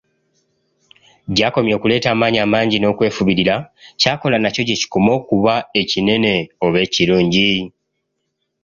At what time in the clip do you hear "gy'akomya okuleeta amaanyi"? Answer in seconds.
1.35-2.39